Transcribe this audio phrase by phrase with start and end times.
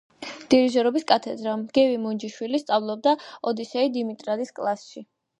[0.51, 3.13] დირიჟორობის კათედრა, გივი მუნჯიშვილი სწავლობდა
[3.51, 5.05] ოდისეი დიმიტრიადის კლასში.